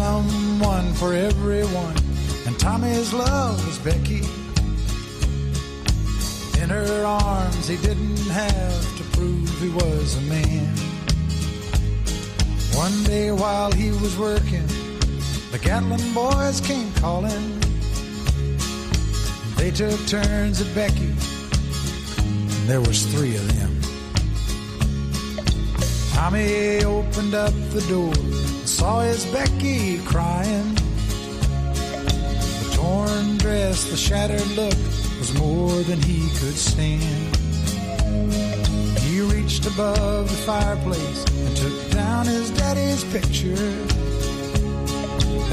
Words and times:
Someone 0.00 0.94
for 0.94 1.12
everyone, 1.12 1.94
and 2.46 2.58
Tommy's 2.58 3.12
love 3.12 3.56
was 3.66 3.78
Becky. 3.80 4.24
In 6.62 6.70
her 6.70 7.04
arms, 7.04 7.68
he 7.68 7.76
didn't 7.76 8.30
have 8.30 8.82
to 8.96 9.04
prove 9.14 9.46
he 9.60 9.68
was 9.68 10.16
a 10.16 10.22
man. 10.22 10.74
One 12.84 12.96
day 13.04 13.30
while 13.30 13.70
he 13.72 13.90
was 13.90 14.16
working, 14.16 14.66
the 15.52 15.60
Gatlin 15.60 16.06
boys 16.14 16.62
came 16.62 16.90
calling. 16.94 17.46
They 19.58 19.70
took 19.70 20.00
turns 20.06 20.62
at 20.62 20.74
Becky, 20.74 21.12
and 22.54 22.66
there 22.70 22.80
was 22.80 23.04
three 23.12 23.36
of 23.36 23.46
them. 23.58 23.72
Tommy 26.14 26.82
opened 26.84 27.34
up 27.34 27.52
the 27.74 27.84
door 27.86 28.49
saw 28.70 29.00
his 29.00 29.26
Becky 29.26 29.98
crying. 30.04 30.74
The 32.60 32.70
torn 32.72 33.36
dress, 33.38 33.84
the 33.90 33.96
shattered 33.96 34.46
look 34.52 34.78
was 35.18 35.34
more 35.36 35.82
than 35.82 36.00
he 36.00 36.20
could 36.38 36.56
stand. 36.56 37.36
He 39.00 39.20
reached 39.22 39.66
above 39.66 40.30
the 40.30 40.40
fireplace 40.46 41.24
and 41.44 41.56
took 41.56 41.90
down 41.90 42.26
his 42.26 42.50
daddy's 42.50 43.02
picture. 43.12 43.74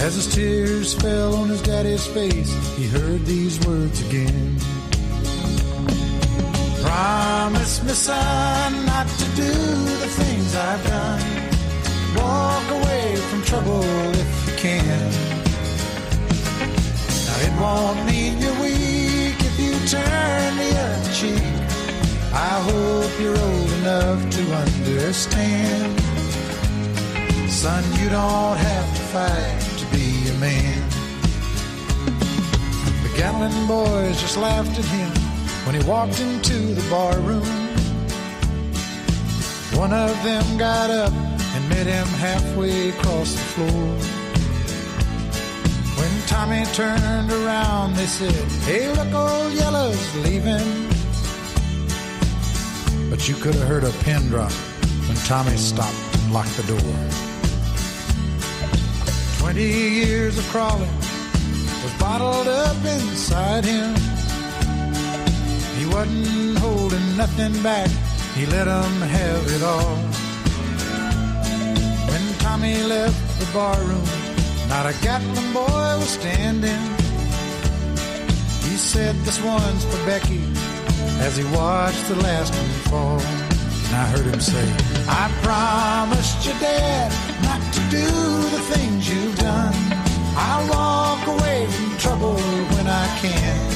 As 0.06 0.14
his 0.14 0.34
tears 0.34 0.94
fell 0.94 1.34
on 1.36 1.50
his 1.50 1.62
daddy's 1.64 2.06
face, 2.06 2.54
he 2.78 2.88
heard 2.88 3.26
these 3.26 3.60
words 3.66 4.00
again. 4.08 4.58
Promise 6.84 7.84
me, 7.84 7.94
son, 7.94 8.86
not 8.86 9.08
to 9.08 9.26
do 9.36 9.54
the 10.04 10.10
things 10.20 10.56
I've 10.56 10.86
done. 10.86 11.48
Walk 12.16 12.72
away 12.72 12.87
from 13.28 13.44
trouble 13.44 13.84
if 13.84 14.48
you 14.48 14.54
can. 14.56 15.12
Now 17.26 17.38
it 17.48 17.54
won't 17.62 18.06
mean 18.06 18.40
you're 18.40 18.60
weak 18.62 19.38
if 19.50 19.60
you 19.60 19.74
turn 19.88 20.58
the 20.58 20.72
other 20.86 21.14
cheek. 21.14 21.58
I 22.34 22.54
hope 22.70 23.12
you're 23.20 23.38
old 23.38 23.72
enough 23.82 24.30
to 24.38 24.44
understand. 24.64 26.00
Son, 27.50 27.84
you 28.00 28.10
don't 28.10 28.58
have 28.58 28.88
to 28.98 29.04
fight 29.14 29.60
to 29.80 29.86
be 29.96 30.30
a 30.30 30.34
man. 30.40 30.82
The 33.04 33.12
Gatlin 33.18 33.68
boys 33.68 34.22
just 34.22 34.38
laughed 34.38 34.78
at 34.80 34.86
him 34.86 35.12
when 35.66 35.76
he 35.76 35.88
walked 35.88 36.20
into 36.20 36.58
the 36.80 36.90
bar 36.90 37.20
room. 37.20 37.68
One 39.76 39.94
of 39.94 40.12
them 40.24 40.58
got 40.58 40.90
up 40.90 41.27
met 41.70 41.88
him 41.88 42.08
halfway 42.20 42.90
across 42.90 43.34
the 43.34 43.48
floor. 43.54 43.88
When 45.98 46.22
Tommy 46.28 46.64
turned 46.74 47.32
around, 47.32 47.96
they 47.96 48.06
said, 48.06 48.34
Hey, 48.64 48.88
look, 48.94 49.14
old 49.14 49.54
Yellow's 49.54 50.16
leaving. 50.18 50.88
But 53.10 53.28
you 53.28 53.36
could 53.36 53.56
have 53.56 53.68
heard 53.68 53.84
a 53.84 53.92
pin 54.04 54.28
drop 54.28 54.52
when 55.08 55.18
Tommy 55.26 55.58
stopped 55.58 55.96
and 56.16 56.34
locked 56.34 56.56
the 56.58 56.64
door. 56.64 56.96
Twenty 59.40 59.70
years 60.02 60.38
of 60.38 60.48
crawling 60.50 60.96
was 61.84 61.94
bottled 62.00 62.48
up 62.48 62.78
inside 62.86 63.66
him. 63.66 63.96
He 65.78 65.86
wasn't 65.86 66.58
holding 66.58 67.18
nothing 67.18 67.64
back, 67.64 67.90
he 68.36 68.46
let 68.46 68.66
them 68.66 69.02
have 69.02 69.48
it 69.48 69.64
all. 69.64 70.17
Tommy 72.58 72.82
left 72.82 73.40
the 73.40 73.46
barroom, 73.54 74.04
not 74.68 74.88
a 74.88 74.94
Gatlin 75.04 75.54
boy 75.54 75.94
was 76.02 76.10
standing. 76.10 76.82
He 78.66 78.76
said, 78.78 79.14
This 79.18 79.40
one's 79.44 79.86
for 79.86 80.04
Becky, 80.08 80.42
as 81.22 81.38
he 81.38 81.44
watched 81.56 82.08
the 82.08 82.16
last 82.16 82.52
one 82.56 82.74
fall. 82.90 83.22
And 83.22 83.96
I 83.96 84.06
heard 84.10 84.26
him 84.26 84.42
say, 84.42 84.66
I 85.08 85.30
promised 85.44 86.48
your 86.48 86.58
dad 86.58 87.12
not 87.44 87.62
to 87.76 87.80
do 87.92 88.10
the 88.50 88.62
things 88.74 89.08
you've 89.08 89.38
done. 89.38 89.76
I'll 90.36 90.68
walk 90.68 91.28
away 91.28 91.68
from 91.68 91.98
trouble 92.00 92.38
when 92.74 92.88
I 92.88 93.08
can. 93.22 93.70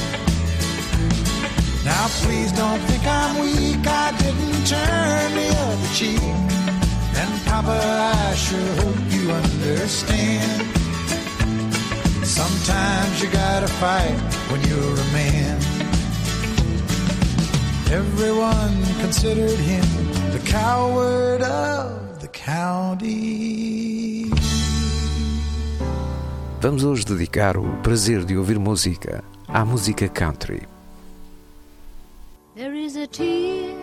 Now 1.84 2.08
please 2.22 2.50
don't 2.50 2.80
think 2.90 3.06
I'm 3.06 3.42
weak, 3.42 3.86
I 3.86 4.10
didn't 4.18 4.66
turn 4.66 5.34
the 5.36 5.48
other 5.66 5.94
cheek. 5.94 6.81
And 7.22 7.34
Papa, 7.46 7.78
I 8.30 8.34
sure 8.34 8.72
hope 8.82 9.02
you 9.14 9.30
understand. 9.30 10.62
Sometimes 12.26 13.22
you 13.22 13.28
gotta 13.30 13.68
fight 13.82 14.18
when 14.50 14.60
you're 14.68 14.96
a 15.06 15.08
man. 15.12 15.56
Everyone 18.00 18.74
considered 19.04 19.58
him 19.70 19.86
the 20.32 20.42
coward 20.50 21.42
of 21.42 22.20
the 22.20 22.28
county. 22.28 24.28
Vamos 26.60 26.82
hoje 26.82 27.04
dedicar 27.04 27.56
o 27.56 27.62
prazer 27.84 28.24
de 28.24 28.36
ouvir 28.36 28.58
música 28.58 29.22
à 29.46 29.64
música 29.64 30.08
country. 30.08 30.62
There 32.56 32.74
is 32.74 32.96
a 32.96 33.06
tear, 33.06 33.81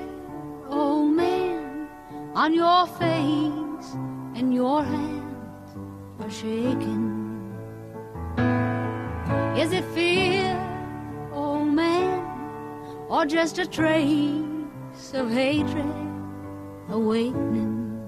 on 2.39 2.53
your 2.53 2.87
face, 2.87 3.89
and 4.35 4.53
your 4.53 4.81
hands 4.81 5.75
are 6.21 6.29
shaking. 6.29 7.03
Is 9.57 9.73
it 9.73 9.83
fear, 9.93 10.55
oh 11.33 11.65
man, 11.65 12.23
or 13.09 13.25
just 13.25 13.59
a 13.59 13.65
trace 13.65 15.13
of 15.13 15.29
hatred 15.29 15.93
awakening? 16.87 18.07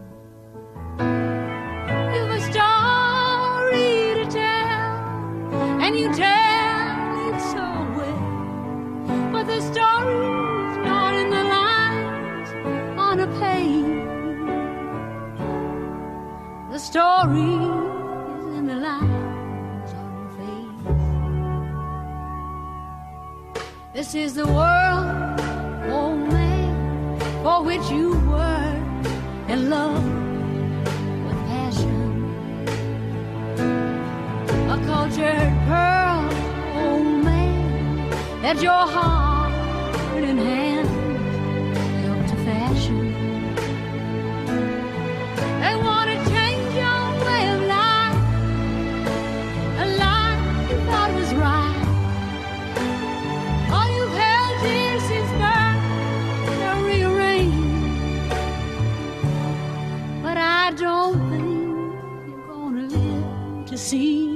You've 2.13 2.31
a 2.31 2.41
story 2.53 4.13
to 4.15 4.25
tell, 4.31 4.93
and 5.83 5.99
you 5.99 6.07
tell 6.13 7.27
it 7.27 7.37
so 7.51 7.65
well, 7.97 9.31
but 9.33 9.43
the 9.43 9.59
story's 9.59 10.77
not 10.87 11.15
in 11.15 11.29
the 11.29 11.43
lines 11.43 12.49
on 12.97 13.19
a 13.19 13.27
page. 13.41 13.81
The 16.71 16.79
story 16.79 17.51
is 18.39 18.45
in 18.57 18.65
the 18.65 18.75
lines 18.75 19.91
on 19.91 20.07
your 20.15 20.29
face. 20.39 20.85
This 23.93 24.15
is 24.15 24.35
the 24.35 24.47
world, 24.47 25.41
oh 25.91 26.15
man, 26.15 27.19
for 27.43 27.61
which 27.61 27.85
you 27.91 28.11
were 28.31 28.73
in 29.49 29.69
love 29.69 30.01
with 31.25 31.39
passion. 31.51 31.99
A 34.69 34.77
cultured 34.85 35.53
pearl, 35.67 36.29
oh 36.85 37.03
man, 37.03 38.09
that 38.43 38.61
your 38.61 38.87
heart 38.95 39.51
and 40.23 40.39
hand 40.39 40.70
see 63.91 64.30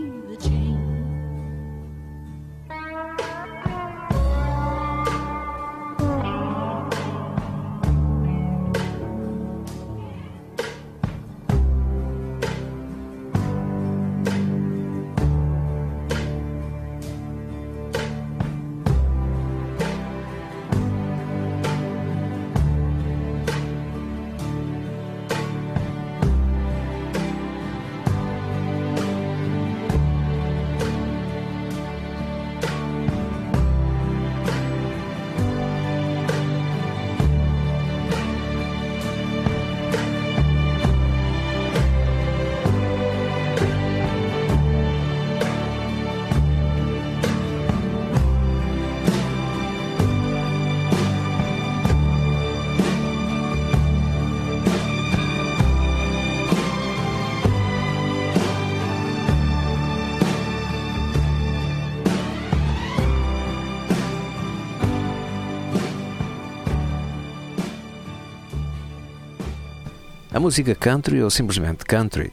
A 70.35 70.39
música 70.41 70.75
country 70.75 71.23
ou 71.23 71.29
simplesmente 71.29 71.85
country 71.85 72.29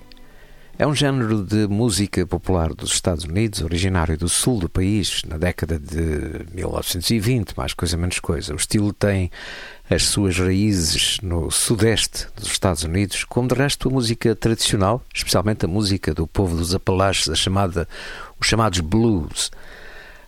é 0.77 0.85
um 0.85 0.93
género 0.93 1.41
de 1.45 1.69
música 1.69 2.27
popular 2.27 2.75
dos 2.75 2.95
Estados 2.95 3.23
Unidos, 3.23 3.63
originário 3.63 4.19
do 4.19 4.29
sul 4.29 4.59
do 4.59 4.69
país, 4.69 5.23
na 5.25 5.39
década 5.39 5.79
de 5.79 6.45
1920, 6.53 7.57
mais 7.57 7.73
coisa 7.75 7.97
menos 7.97 8.19
coisa. 8.19 8.55
O 8.55 8.57
estilo 8.57 8.93
tem 8.93 9.31
as 9.89 10.03
suas 10.03 10.37
raízes 10.37 11.19
no 11.23 11.49
sudeste 11.53 12.27
dos 12.35 12.49
Estados 12.49 12.83
Unidos, 12.83 13.23
como 13.23 13.47
de 13.47 13.55
resto 13.55 13.89
a 13.89 13.93
música 13.93 14.35
tradicional, 14.35 15.01
especialmente 15.15 15.65
a 15.65 15.69
música 15.69 16.13
do 16.13 16.27
povo 16.27 16.57
dos 16.57 16.75
Apalaches, 16.75 17.29
a 17.29 17.37
chamada, 17.37 17.87
os 18.41 18.49
chamados 18.49 18.81
blues. 18.81 19.53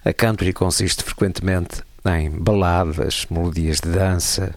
A 0.04 0.12
country 0.12 0.52
consiste 0.52 1.02
frequentemente 1.02 1.82
em 2.06 2.30
baladas, 2.30 3.26
melodias 3.28 3.80
de 3.80 3.90
dança, 3.90 4.54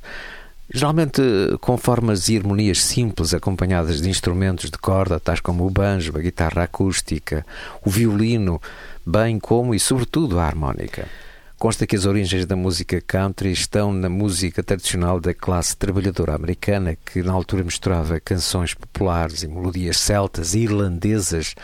geralmente 0.74 1.22
com 1.62 1.78
formas 1.78 2.28
e 2.30 2.38
harmonias 2.38 2.84
simples 2.84 3.34
acompanhadas 3.34 4.02
de 4.02 4.10
instrumentos 4.10 4.70
de 4.70 4.78
corda, 4.78 5.20
tais 5.20 5.40
como 5.40 5.66
o 5.66 5.70
banjo, 5.70 6.18
a 6.18 6.22
guitarra 6.22 6.64
acústica, 6.64 7.46
o 7.86 7.90
violino, 7.90 8.62
bem 9.06 9.40
como 9.40 9.74
e 9.74 9.80
sobretudo 9.80 10.40
a 10.40 10.46
harmónica. 10.46 11.08
Consta 11.58 11.88
que 11.88 11.96
as 11.96 12.06
origens 12.06 12.46
da 12.46 12.56
música 12.56 13.02
country 13.02 13.52
estão 13.52 13.92
na 13.92 14.10
música 14.10 14.62
tradicional 14.62 15.20
da 15.20 15.34
classe 15.34 15.76
trabalhadora 15.76 16.36
americana, 16.36 16.96
que 16.96 17.24
na 17.24 17.34
altura 17.34 17.64
misturava 17.64 18.20
canções 18.20 18.76
populares 18.76 19.42
e 19.42 19.48
melodias 19.48 19.98
celtas 19.98 20.54
e 20.54 20.60
irlandesas, 20.60 21.56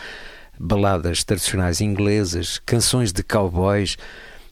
baladas 0.58 1.22
tradicionais 1.22 1.80
inglesas, 1.80 2.60
canções 2.66 3.12
de 3.12 3.22
cowboys 3.22 3.96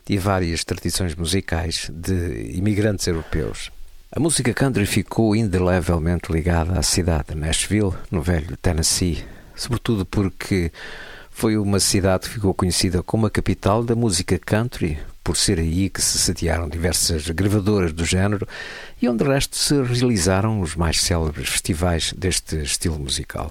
e 0.09 0.17
várias 0.17 0.63
tradições 0.63 1.17
musicais 1.17 1.91
de 1.93 2.53
imigrantes 2.55 3.09
europeus. 3.09 3.73
A 4.15 4.21
música 4.21 4.53
country 4.53 4.85
ficou 4.85 5.35
indelevelmente 5.35 6.31
ligada 6.31 6.79
à 6.79 6.83
cidade 6.83 7.29
de 7.29 7.35
Nashville, 7.35 7.95
no 8.11 8.21
velho 8.21 8.59
Tennessee, 8.59 9.25
sobretudo 9.57 10.05
porque 10.05 10.71
foi 11.31 11.57
uma 11.57 11.81
cidade 11.81 12.29
que 12.29 12.35
ficou 12.35 12.53
conhecida 12.53 13.03
como 13.03 13.25
a 13.25 13.31
capital 13.31 13.83
da 13.83 13.97
música 13.97 14.39
country, 14.39 14.99
por 15.25 15.35
ser 15.35 15.59
aí 15.59 15.89
que 15.89 16.03
se 16.03 16.19
sediaram 16.19 16.69
diversas 16.69 17.27
gravadoras 17.31 17.91
do 17.95 18.05
género 18.05 18.47
e 19.01 19.09
onde 19.09 19.25
de 19.25 19.31
resto 19.31 19.57
se 19.57 19.83
realizaram 19.83 20.61
os 20.61 20.77
mais 20.77 21.01
célebres 21.01 21.49
festivais 21.49 22.13
deste 22.13 22.57
estilo 22.57 22.99
musical. 22.99 23.51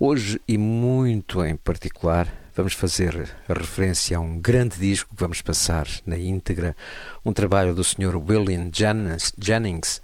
Hoje, 0.00 0.40
e 0.48 0.58
muito 0.58 1.44
em 1.44 1.54
particular, 1.54 2.26
vamos 2.54 2.72
fazer 2.72 3.28
referência 3.48 4.16
a 4.16 4.20
um 4.20 4.38
grande 4.38 4.78
disco 4.78 5.14
que 5.14 5.20
vamos 5.20 5.42
passar 5.42 5.88
na 6.06 6.16
íntegra, 6.16 6.76
um 7.24 7.32
trabalho 7.32 7.74
do 7.74 7.82
Sr. 7.82 8.16
William 8.16 8.70
Jennings, 8.72 10.00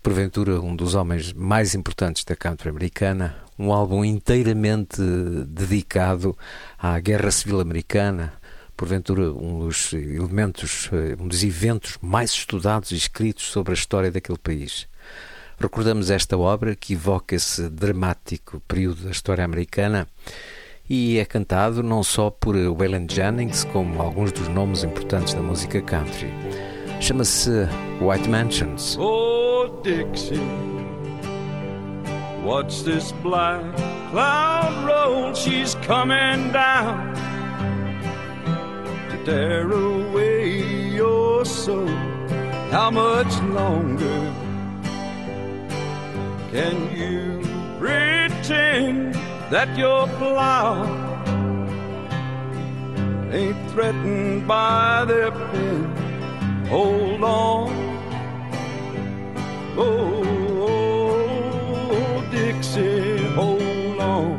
porventura 0.00 0.60
um 0.60 0.74
dos 0.76 0.94
homens 0.94 1.32
mais 1.32 1.74
importantes 1.74 2.22
da 2.24 2.36
country 2.36 2.68
americana, 2.68 3.36
um 3.58 3.72
álbum 3.72 4.04
inteiramente 4.04 5.02
dedicado 5.48 6.36
à 6.78 6.98
Guerra 7.00 7.30
Civil 7.32 7.60
Americana, 7.60 8.32
porventura 8.76 9.32
um 9.32 9.66
dos 9.66 9.92
elementos, 9.92 10.88
um 11.18 11.26
dos 11.26 11.42
eventos 11.42 11.98
mais 12.00 12.30
estudados 12.30 12.92
e 12.92 12.96
escritos 12.96 13.46
sobre 13.46 13.72
a 13.72 13.74
história 13.74 14.12
daquele 14.12 14.38
país. 14.38 14.88
Recordamos 15.58 16.08
esta 16.08 16.38
obra 16.38 16.74
que 16.74 16.94
evoca 16.94 17.34
esse 17.34 17.68
dramático 17.68 18.60
período 18.60 19.02
da 19.04 19.10
história 19.10 19.44
americana 19.44 20.08
e 20.90 21.20
é 21.20 21.24
cantado 21.24 21.84
não 21.84 22.02
só 22.02 22.30
por 22.30 22.56
Waylon 22.56 23.06
Jennings, 23.08 23.62
como 23.62 24.02
alguns 24.02 24.32
dos 24.32 24.48
nomes 24.48 24.82
importantes 24.82 25.32
da 25.34 25.40
música 25.40 25.80
country. 25.80 26.28
Chama-se 27.00 27.68
White 28.00 28.28
Mansions. 28.28 28.98
Oh, 28.98 29.80
Dixie, 29.84 30.40
what's 32.44 32.82
this 32.82 33.12
black 33.22 33.62
cloud 34.10 34.84
roll? 34.84 35.32
She's 35.32 35.76
coming 35.86 36.50
down 36.50 37.14
to 39.10 39.24
tear 39.24 39.70
away 39.70 40.60
your 40.92 41.44
soul. 41.46 41.86
How 42.72 42.90
much 42.90 43.32
longer 43.42 44.32
can 46.50 46.90
you 46.96 47.40
pretend 47.78 49.16
that 49.50 49.76
your 49.76 50.06
plow 50.18 50.84
ain't 53.32 53.70
threatened 53.72 54.46
by 54.46 55.04
their 55.06 55.32
pen? 55.32 55.84
Hold 56.66 57.24
on. 57.24 57.72
Oh, 59.76 60.22
oh 61.88 62.24
Dixie, 62.30 63.24
hold 63.34 63.98
on. 63.98 64.38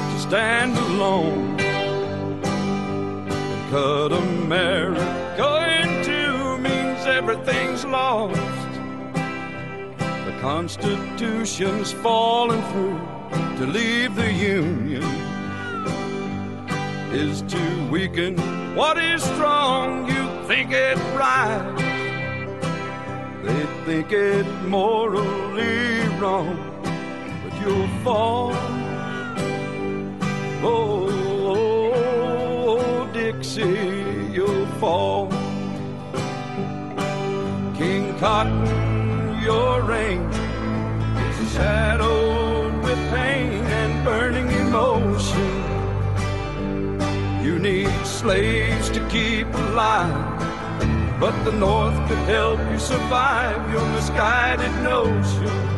To 0.00 0.18
stand 0.18 0.76
alone 0.76 1.60
and 1.60 3.70
cut 3.70 4.12
America 4.12 5.80
in 5.80 6.04
two 6.04 6.58
means 6.58 7.06
everything's 7.06 7.84
lost. 7.84 8.55
Constitution's 10.46 11.90
falling 11.90 12.62
through 12.70 13.00
to 13.58 13.66
leave 13.66 14.14
the 14.14 14.32
Union 14.32 15.02
is 17.12 17.42
to 17.42 17.88
weaken 17.90 18.36
what 18.76 18.96
is 18.96 19.24
strong. 19.24 20.06
You 20.06 20.24
think 20.46 20.70
it 20.70 20.98
right, 21.18 21.74
they 23.42 23.66
think 23.86 24.12
it 24.12 24.46
morally 24.68 26.06
wrong, 26.20 26.56
but 27.42 27.60
you'll 27.60 27.88
fall. 28.04 28.52
Oh, 30.62 31.08
oh, 31.54 32.78
oh 32.78 33.12
Dixie, 33.12 34.30
you'll 34.32 34.66
fall. 34.78 35.28
King 37.76 38.16
Cotton, 38.20 39.42
your 39.42 39.82
reign 39.82 40.35
shadowed 41.56 42.74
with 42.84 42.98
pain 43.10 43.64
and 43.80 44.04
burning 44.04 44.48
emotion. 44.66 45.50
You 47.44 47.58
need 47.58 47.94
slaves 48.04 48.90
to 48.90 49.00
keep 49.08 49.46
alive, 49.54 50.40
but 51.18 51.34
the 51.44 51.52
North 51.52 51.96
could 52.08 52.24
help 52.36 52.60
you 52.70 52.78
survive 52.78 53.60
your 53.72 53.86
misguided 53.94 54.74
notion. 54.82 55.75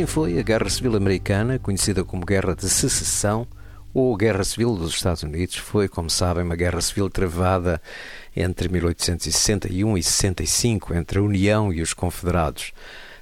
Assim 0.00 0.06
foi 0.06 0.38
a 0.38 0.42
Guerra 0.42 0.70
Civil 0.70 0.96
Americana, 0.96 1.58
conhecida 1.58 2.02
como 2.02 2.24
Guerra 2.24 2.54
de 2.54 2.66
Secessão 2.70 3.46
ou 3.92 4.16
Guerra 4.16 4.42
Civil 4.44 4.74
dos 4.74 4.94
Estados 4.94 5.22
Unidos, 5.22 5.56
foi, 5.56 5.88
como 5.88 6.08
sabem, 6.08 6.42
uma 6.42 6.56
guerra 6.56 6.80
civil 6.80 7.10
travada 7.10 7.82
entre 8.34 8.70
1861 8.70 9.98
e 9.98 10.02
65 10.02 10.94
entre 10.94 11.18
a 11.18 11.22
União 11.22 11.70
e 11.70 11.82
os 11.82 11.92
Confederados. 11.92 12.72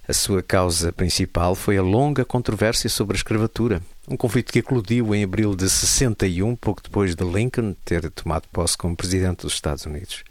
A 0.06 0.12
sua 0.12 0.40
causa 0.40 0.92
principal 0.92 1.56
foi 1.56 1.76
a 1.78 1.82
longa 1.82 2.24
controvérsia 2.24 2.88
sobre 2.88 3.16
a 3.16 3.18
escravatura, 3.18 3.82
um 4.08 4.16
conflito 4.16 4.52
que 4.52 4.60
eclodiu 4.60 5.12
em 5.14 5.24
abril 5.24 5.56
de 5.56 5.68
61, 5.68 6.54
pouco 6.54 6.82
depois 6.82 7.16
de 7.16 7.24
Lincoln 7.24 7.74
ter 7.84 8.08
tomado 8.10 8.46
posse 8.52 8.78
como 8.78 8.96
presidente 8.96 9.42
dos 9.42 9.54
Estados 9.54 9.84
Unidos. 9.84 10.22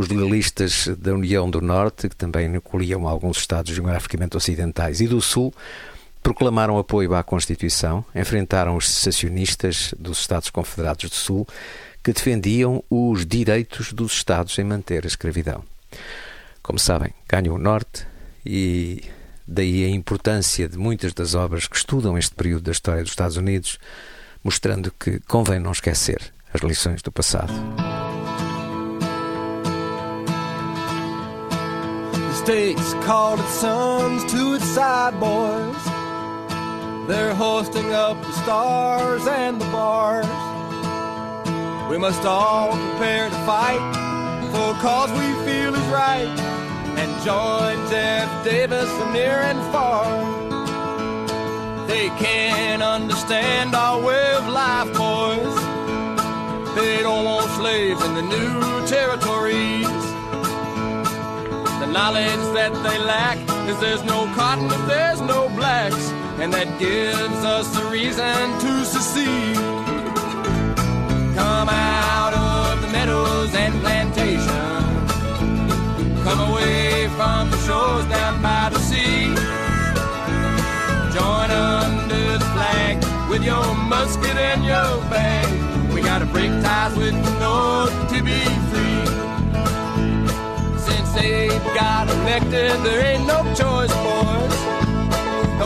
Os 0.00 0.08
legalistas 0.08 0.88
da 0.96 1.12
União 1.12 1.50
do 1.50 1.60
Norte, 1.60 2.08
que 2.08 2.16
também 2.16 2.46
incluíam 2.56 3.06
alguns 3.06 3.36
estados 3.36 3.74
geograficamente 3.74 4.34
ocidentais 4.34 5.02
e 5.02 5.06
do 5.06 5.20
Sul, 5.20 5.52
proclamaram 6.22 6.78
apoio 6.78 7.14
à 7.14 7.22
Constituição, 7.22 8.02
enfrentaram 8.14 8.78
os 8.78 8.88
secessionistas 8.88 9.94
dos 9.98 10.18
Estados 10.18 10.48
Confederados 10.48 11.10
do 11.10 11.14
Sul, 11.14 11.46
que 12.02 12.14
defendiam 12.14 12.82
os 12.88 13.26
direitos 13.26 13.92
dos 13.92 14.12
Estados 14.12 14.58
em 14.58 14.64
manter 14.64 15.04
a 15.04 15.06
escravidão. 15.06 15.62
Como 16.62 16.78
sabem, 16.78 17.12
ganhou 17.28 17.56
o 17.56 17.62
Norte 17.62 18.06
e 18.42 19.04
daí 19.46 19.84
a 19.84 19.90
importância 19.90 20.66
de 20.66 20.78
muitas 20.78 21.12
das 21.12 21.34
obras 21.34 21.68
que 21.68 21.76
estudam 21.76 22.16
este 22.16 22.34
período 22.34 22.62
da 22.62 22.72
história 22.72 23.02
dos 23.02 23.12
Estados 23.12 23.36
Unidos, 23.36 23.78
mostrando 24.42 24.90
que 24.98 25.20
convém 25.28 25.60
não 25.60 25.72
esquecer 25.72 26.32
as 26.54 26.62
lições 26.62 27.02
do 27.02 27.12
passado. 27.12 27.52
States 32.40 32.94
called 33.04 33.38
its 33.38 33.52
sons 33.60 34.32
to 34.32 34.54
its 34.54 34.64
side 34.64 35.20
boys. 35.20 35.84
They're 37.06 37.34
hoisting 37.34 37.92
up 37.92 38.16
the 38.22 38.32
stars 38.32 39.26
and 39.26 39.60
the 39.60 39.66
bars. 39.66 40.24
We 41.90 41.98
must 41.98 42.24
all 42.24 42.70
prepare 42.70 43.28
to 43.28 43.40
fight 43.44 43.82
for 44.52 44.70
a 44.70 44.78
cause 44.80 45.10
we 45.12 45.28
feel 45.44 45.74
is 45.74 45.88
right 45.88 46.32
and 47.00 47.10
join 47.22 47.76
Jeff 47.90 48.28
Davis 48.42 48.90
from 48.96 49.12
near 49.12 49.40
and 49.50 49.60
far. 49.70 50.06
They 51.88 52.08
can't 52.24 52.82
understand 52.82 53.74
our 53.74 54.00
way 54.00 54.32
of 54.32 54.48
life, 54.48 54.90
boys. 54.96 55.56
They 56.74 57.02
don't 57.02 57.24
want 57.26 57.50
slaves 57.50 58.02
in 58.02 58.14
the 58.14 58.22
new 58.22 58.86
territories. 58.86 60.09
Knowledge 61.92 62.54
that 62.54 62.72
they 62.84 62.98
lack 62.98 63.36
is 63.68 63.76
there's 63.80 64.04
no 64.04 64.24
cotton 64.36 64.66
if 64.66 64.86
there's 64.86 65.20
no 65.20 65.48
blacks, 65.56 66.10
and 66.38 66.52
that 66.52 66.78
gives 66.78 67.44
us 67.44 67.66
a 67.76 67.84
reason 67.90 68.46
to 68.60 68.84
secede. 68.84 69.56
Come 71.34 71.68
out 71.68 72.32
of 72.32 72.80
the 72.80 72.88
meadows 72.92 73.52
and 73.56 73.74
plantations. 73.80 75.12
Come 76.22 76.40
away 76.52 77.08
from 77.16 77.50
the 77.50 77.58
shores 77.66 78.04
down 78.06 78.40
by 78.40 78.70
the 78.72 78.78
sea. 78.78 79.34
Join 81.12 81.50
under 81.50 82.38
the 82.38 82.48
flag 82.54 83.02
with 83.28 83.42
your 83.42 83.74
musket 83.74 84.36
and 84.36 84.64
your 84.64 84.92
bag. 85.10 85.92
We 85.92 86.02
gotta 86.02 86.26
break 86.26 86.52
ties 86.62 86.96
with 86.96 87.16
the 87.24 87.32
North 87.40 88.12
to 88.12 88.22
be 88.22 88.38
free. 88.70 89.09
They 91.14 91.48
got 91.74 92.08
elected, 92.08 92.72
there 92.84 93.04
ain't 93.04 93.26
no 93.26 93.42
choice, 93.54 93.92
boys. 94.06 94.56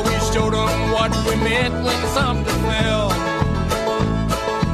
We 0.05 0.15
showed 0.33 0.53
them 0.53 0.91
what 0.91 1.11
we 1.27 1.37
meant 1.37 1.75
when 1.85 2.07
something 2.09 2.45
fell. 2.69 3.13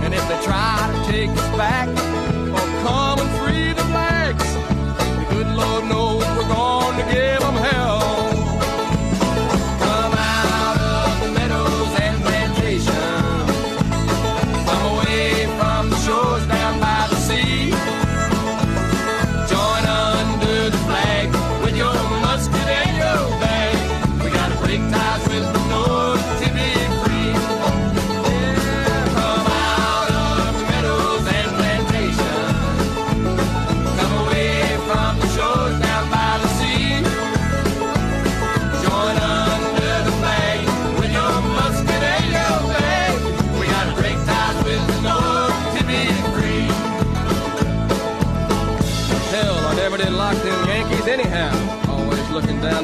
And 0.02 0.14
if 0.14 0.26
they 0.28 0.40
try 0.42 0.90
to 0.92 1.12
take 1.12 1.30
us 1.30 1.56
back 1.56 1.88
or 1.88 2.66
come 2.82 3.19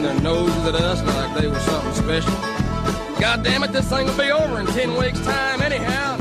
their 0.06 0.20
noses 0.20 0.64
at 0.66 0.74
us 0.76 1.02
like 1.02 1.40
they 1.40 1.48
were 1.48 1.58
something 1.58 1.94
special. 1.94 2.30
God 3.20 3.42
damn 3.42 3.64
it, 3.64 3.72
this 3.72 3.88
thing 3.88 4.06
will 4.06 4.16
be 4.16 4.30
over 4.30 4.60
in 4.60 4.66
10 4.66 4.96
weeks' 4.96 5.20
time, 5.20 5.60
anyhow. 5.60 6.15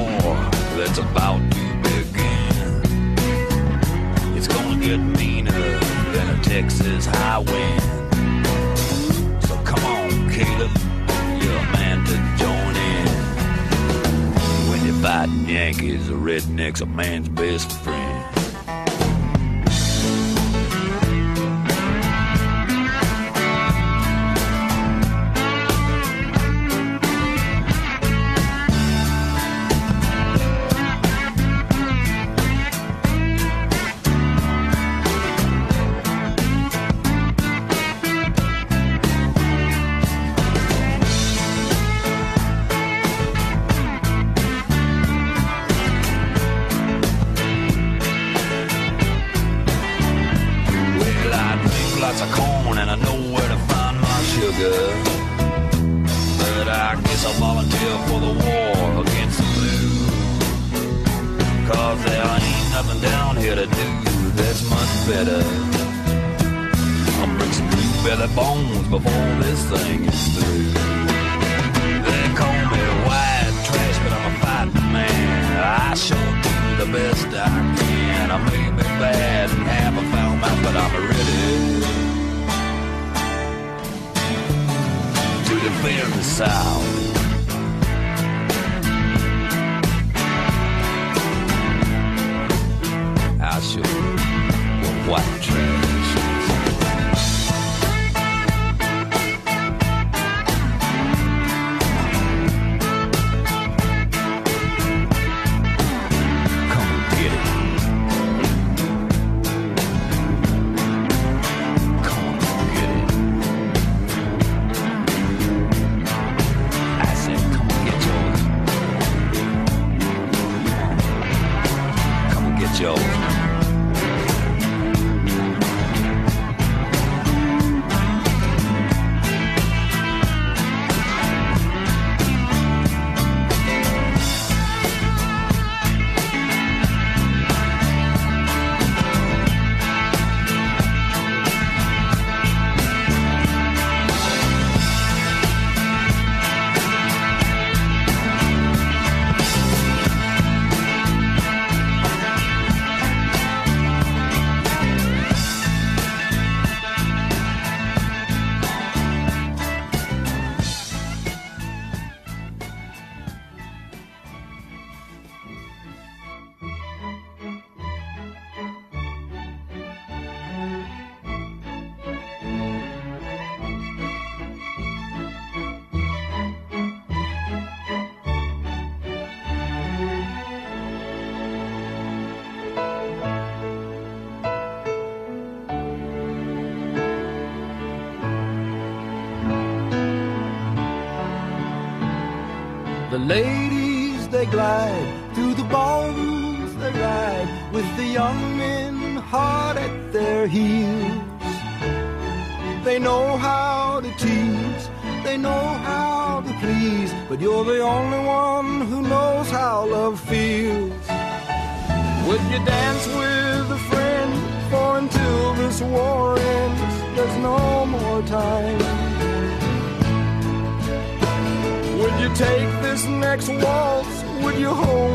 war 0.00 0.36
that's 0.76 0.98
about 0.98 1.40
to 1.52 1.62
begin. 1.82 2.82
It's 4.36 4.48
gonna 4.48 4.80
get 4.84 4.98
meaner 4.98 5.62
than 6.12 6.38
a 6.38 6.42
Texas 6.42 7.06
high 7.06 7.38
wind. 7.38 7.82
So 9.44 9.54
come 9.64 9.84
on, 9.84 10.30
Caleb, 10.30 10.70
you're 11.42 11.56
a 11.56 11.72
man 11.78 12.04
to 12.06 12.16
join 12.42 12.74
in. 12.92 13.08
When 14.70 14.80
you're 14.86 15.02
fighting 15.02 15.48
Yankees, 15.48 16.08
a 16.08 16.12
redneck's 16.12 16.80
a 16.80 16.86
man's 16.86 17.28
best 17.28 17.70
friend. 17.72 18.09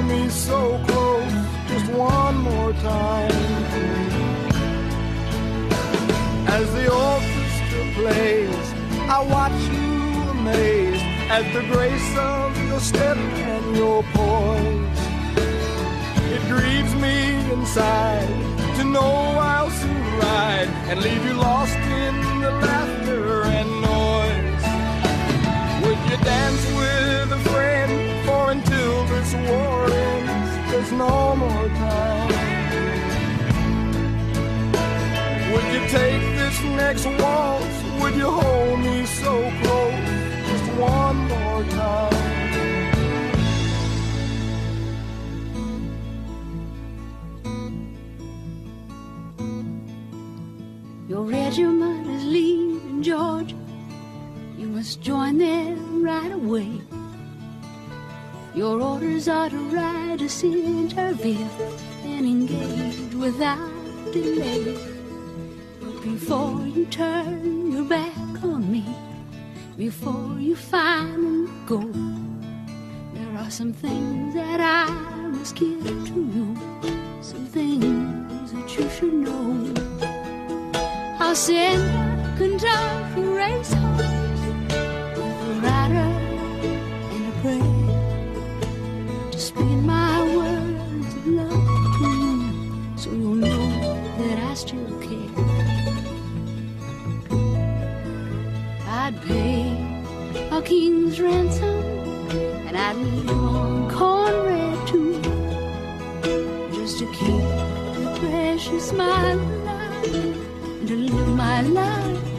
Me 0.08 0.30
so 0.30 0.80
close 0.88 1.34
just 1.68 1.92
one 1.92 2.38
more 2.38 2.74
time? 2.74 3.32
As 6.48 6.66
the 6.74 6.86
orchestra 6.92 7.84
plays, 7.98 8.68
I 9.10 9.20
watch 9.36 9.60
you 9.74 10.30
amazed 10.38 11.04
at 11.30 11.46
the 11.54 11.62
grace 11.74 12.18
of 12.18 12.48
your 12.68 12.80
step 12.80 13.18
and 13.18 13.76
your 13.76 14.04
poise. 14.14 15.02
It 16.36 16.42
grieves 16.54 16.94
me 16.96 17.18
inside 17.52 18.28
to 18.78 18.84
know 18.84 19.14
I'll 19.54 19.70
soon 19.70 20.06
ride 20.20 20.70
and 20.90 21.02
leave 21.02 21.24
you 21.26 21.34
lost 21.34 21.78
in 21.78 22.42
the 22.42 22.52
laughter 22.52 23.44
and 23.58 23.70
noise. 23.82 24.66
Would 25.84 26.00
you 26.10 26.18
dance 26.24 26.66
with 26.78 27.05
war 29.50 29.90
ends, 29.92 30.72
there's 30.72 30.92
no 30.92 31.36
more 31.36 31.68
time. 31.70 32.30
Would 35.52 35.68
you 35.74 35.82
take 35.88 36.22
this 36.40 36.58
next 36.82 37.06
waltz? 37.22 37.76
Would 38.02 38.16
you 38.16 38.30
hold 38.30 38.80
me 38.80 39.06
so 39.06 39.34
close 39.62 39.94
just 40.50 40.68
one 40.80 41.18
more 41.28 41.64
time? 41.64 42.16
Your 51.08 51.24
regiment 51.24 52.08
is 52.08 52.24
leaving 52.26 53.04
Georgia. 53.04 53.56
You 54.58 54.68
must 54.68 55.02
join 55.02 55.38
them 55.38 56.04
right 56.04 56.32
away. 56.32 56.82
Your 58.56 58.82
orders 58.82 59.28
are 59.28 59.50
to 59.50 59.58
ride 59.76 60.20
to 60.20 60.30
Centerville 60.30 61.50
and 62.06 62.26
engage 62.26 63.14
without 63.14 63.70
delay. 64.14 64.78
But 65.82 66.02
before 66.02 66.66
you 66.66 66.86
turn 66.86 67.74
your 67.74 67.84
back 67.84 68.44
on 68.46 68.72
me, 68.72 68.86
before 69.78 70.40
you 70.40 70.56
finally 70.56 71.52
go, 71.66 71.82
there 73.14 73.38
are 73.38 73.52
some 73.52 73.74
things 73.74 74.34
that 74.36 74.62
I 74.62 74.90
must 75.32 75.58
give 75.58 75.84
to 75.84 76.20
you, 76.36 76.56
some 77.22 77.46
things 77.48 78.54
that 78.54 78.78
you 78.78 78.90
should 78.90 79.16
know. 79.16 79.74
I'll 81.20 81.36
send 81.36 81.84
a 81.84 82.36
Kentucky 82.38 83.22
racehorse 83.22 84.46
with 85.18 85.50
a 85.50 85.60
rider 85.62 86.15
speak 89.46 89.80
my 89.84 90.24
words 90.36 91.14
of 91.18 91.28
love 91.28 93.00
so 93.00 93.12
you'll 93.12 93.36
know 93.36 93.68
that 94.18 94.40
I 94.40 94.54
still 94.56 94.90
care. 95.06 95.30
I'd 98.90 99.16
pay 99.28 99.70
a 100.50 100.62
king's 100.64 101.22
ransom, 101.22 101.78
and 102.66 102.76
I'd 102.76 102.96
live 102.96 103.30
on 103.30 103.92
cornbread 103.92 104.88
too, 104.88 105.22
just 106.74 106.98
to 107.00 107.06
keep 107.18 107.46
the 107.98 108.18
precious 108.20 108.90
smile 108.90 109.40
alive 109.40 110.16
and 110.80 110.88
to 110.88 110.96
live 110.96 111.36
my 111.36 111.62
life 111.62 112.35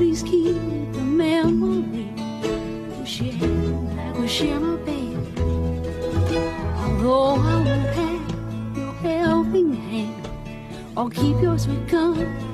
please 0.00 0.22
keep 0.22 0.56
the 0.94 1.02
memory 1.02 2.08
we 2.98 3.04
share, 3.04 3.48
like 3.96 4.18
we 4.18 4.26
share 4.26 4.58
my 4.58 4.74
bed. 4.76 5.14
Although 6.78 7.34
I 7.34 7.56
won't 7.66 7.94
have 8.00 8.78
your 8.78 8.92
helping 8.94 9.74
hand, 9.74 10.26
I'll 10.96 11.10
keep 11.10 11.38
your 11.42 11.58
sweet 11.58 11.86
company. 11.86 12.49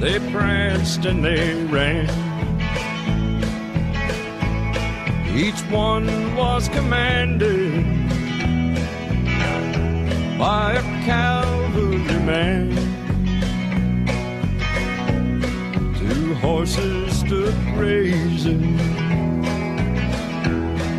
They 0.00 0.18
pranced 0.32 1.04
and 1.04 1.24
they 1.24 1.54
ran. 1.64 2.08
Each 5.34 5.60
one 5.70 6.34
was 6.34 6.68
commanded 6.68 7.84
by 10.36 10.74
a 10.74 10.82
cavalryman. 11.04 12.74
Two 15.98 16.34
horses 16.34 17.20
stood 17.20 17.54
grazing 17.74 18.76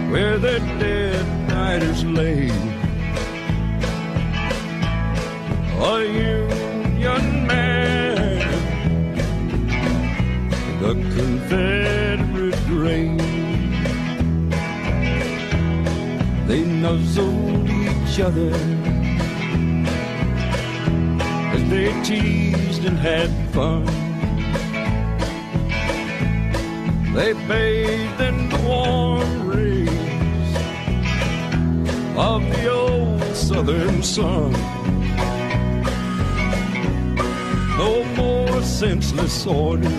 where 0.10 0.38
the 0.40 0.60
dead 0.80 1.52
riders 1.52 2.06
lay. 2.06 2.75
A 5.88 6.04
Union 6.04 7.46
man, 7.46 8.40
the 10.82 10.94
Confederate 11.16 12.60
grain. 12.66 13.18
They 16.48 16.64
nuzzled 16.64 17.70
each 17.70 18.20
other 18.20 18.50
as 21.54 21.70
they 21.70 21.94
teased 22.02 22.84
and 22.86 22.98
had 22.98 23.30
fun. 23.54 23.86
They 27.14 27.34
bathed 27.48 28.22
in 28.22 28.50
the 28.50 28.58
warm 28.68 29.48
rays 29.48 30.52
of 32.18 32.42
the 32.42 32.72
old 32.72 33.22
southern 33.36 34.02
sun. 34.02 34.75
No 37.78 38.04
more 38.16 38.62
senseless 38.64 39.46
orders 39.46 39.92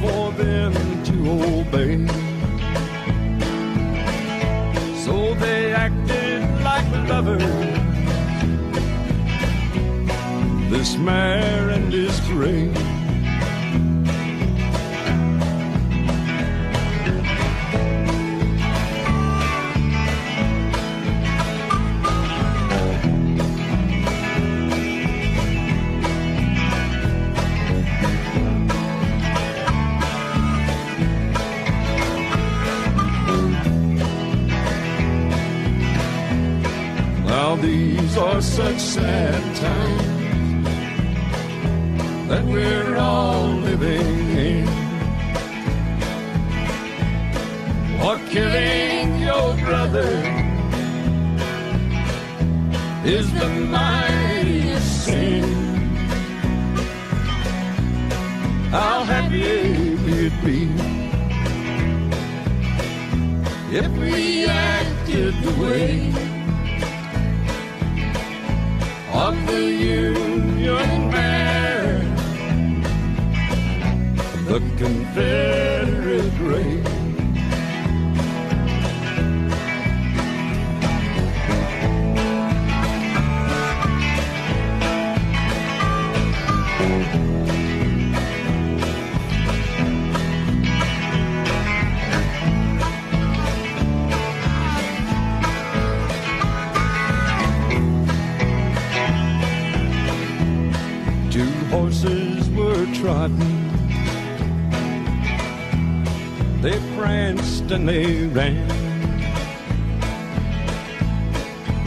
for 0.00 0.32
them 0.32 0.72
to 1.04 1.16
obey. 1.58 2.06
So 5.04 5.34
they 5.34 5.74
acted 5.74 6.42
like 6.62 6.90
lovers, 7.08 7.42
this 10.70 10.96
mare 10.96 11.68
and 11.68 11.92
his 11.92 12.18
gray. 12.20 12.83
These 38.14 38.22
are 38.22 38.42
such 38.42 38.78
sad 38.78 39.56
times 39.56 40.68
that 42.28 42.44
we're 42.44 42.96
all 42.96 43.48
living 43.48 44.30
in. 44.30 44.68
Or 48.00 48.16
killing 48.30 49.18
your 49.20 49.56
brother 49.56 50.12
is 53.04 53.32
the 53.32 53.48
mightiest 53.48 55.04
sin. 55.06 55.44
How 58.70 59.02
happy 59.02 59.96
we'd 60.04 60.36
be 60.44 60.70
if 63.76 63.88
we 63.98 64.46
acted 64.46 65.34
the 65.42 65.52
way 65.60 66.23
of 69.14 69.46
the 69.46 69.62
Union 69.62 71.10
man, 71.10 72.04
the 74.46 74.58
Confederate 74.76 76.36
grave. 76.36 76.93
Trotting. 103.04 103.38
They 106.62 106.78
pranced 106.96 107.70
and 107.70 107.86
they 107.86 108.26
ran. 108.28 108.64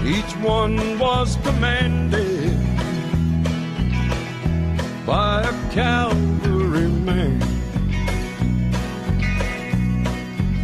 Each 0.06 0.32
one 0.58 1.00
was 1.00 1.38
commanded 1.38 2.56
by 5.08 5.42
a 5.42 5.54
cavalryman. 5.72 7.40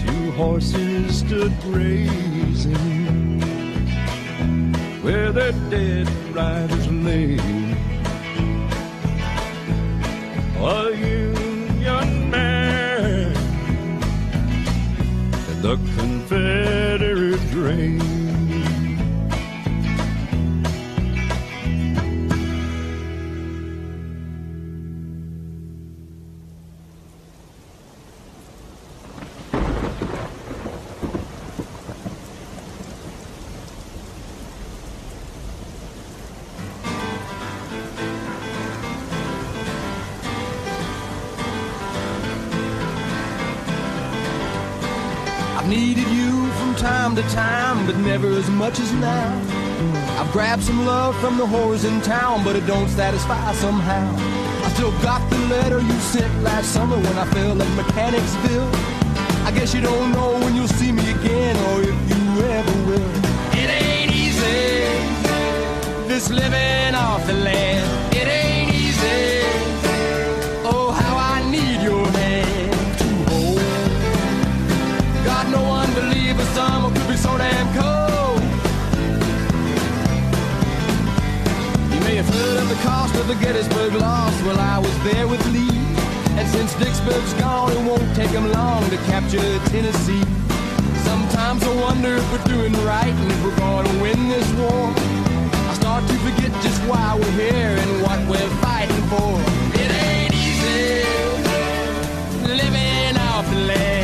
Two 0.05 0.31
horses 0.33 1.17
stood 1.17 1.51
grazing 1.61 3.41
where 5.01 5.31
their 5.31 5.53
dead 5.71 6.07
riders 6.35 6.87
lay. 6.91 7.62
A 10.65 10.95
Union 10.95 12.29
man 12.31 13.35
and 15.49 15.61
the 15.61 15.75
Confederate 15.97 17.51
dray. 17.51 18.22
Time 47.15 47.29
to 47.29 47.35
time, 47.35 47.85
but 47.85 47.95
never 47.97 48.27
as 48.29 48.49
much 48.49 48.79
as 48.79 48.91
now. 48.93 49.39
I've 50.19 50.31
grabbed 50.31 50.63
some 50.63 50.85
love 50.85 51.15
from 51.19 51.37
the 51.37 51.45
whores 51.45 51.85
in 51.85 52.01
town, 52.01 52.43
but 52.43 52.55
it 52.55 52.65
don't 52.65 52.89
satisfy 52.89 53.53
somehow. 53.53 54.15
I 54.65 54.69
still 54.69 54.91
got 55.01 55.21
the 55.29 55.37
letter 55.47 55.79
you 55.79 55.93
sent 55.99 56.43
last 56.43 56.73
summer 56.73 56.95
when 56.95 57.17
I 57.17 57.25
fell 57.31 57.61
at 57.61 57.69
Mechanicsville. 57.75 58.69
I 59.45 59.51
guess 59.51 59.73
you 59.75 59.81
don't 59.81 60.11
know 60.11 60.39
when 60.39 60.55
you'll 60.55 60.75
see 60.79 60.91
me 60.91 61.07
again, 61.11 61.55
or 61.67 61.81
if 61.81 61.97
you 62.09 62.45
ever 62.57 62.75
will. 62.87 63.15
It 63.61 63.69
ain't 63.69 64.11
easy, 64.11 64.87
this 66.07 66.29
living 66.31 66.95
off 66.95 67.27
the 67.27 67.33
land. 67.33 68.15
It 68.15 68.27
ain't 68.27 68.73
easy. 68.73 69.43
Oh, 70.65 70.93
heard 82.33 82.57
of 82.63 82.69
the 82.69 82.79
cost 82.83 83.15
of 83.15 83.27
the 83.27 83.35
Gettysburg 83.35 83.93
loss. 83.93 84.33
Well, 84.43 84.59
I 84.59 84.79
was 84.79 84.95
there 85.03 85.27
with 85.27 85.43
Lee. 85.53 85.77
And 86.37 86.47
since 86.49 86.73
Vicksburg's 86.75 87.33
gone, 87.35 87.71
it 87.71 87.83
won't 87.85 88.09
take 88.15 88.31
him 88.31 88.51
long 88.51 88.81
to 88.89 88.97
capture 89.11 89.59
Tennessee. 89.69 90.25
Sometimes 91.09 91.63
I 91.63 91.73
wonder 91.81 92.15
if 92.15 92.25
we're 92.31 92.47
doing 92.55 92.73
right 92.85 93.13
and 93.21 93.31
if 93.31 93.43
we're 93.43 93.57
going 93.57 93.85
to 93.85 93.95
win 94.01 94.29
this 94.29 94.49
war. 94.61 94.83
I 95.69 95.73
start 95.75 96.03
to 96.07 96.15
forget 96.25 96.51
just 96.65 96.81
why 96.89 97.15
we're 97.19 97.37
here 97.37 97.75
and 97.83 97.91
what 98.01 98.19
we're 98.27 98.53
fighting 98.65 99.03
for. 99.13 99.31
It 99.81 99.91
ain't 100.07 100.33
easy 100.33 101.05
living 102.61 103.17
off 103.17 103.45
the 103.49 103.59
land. 103.69 104.02